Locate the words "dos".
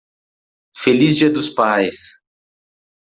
1.31-1.47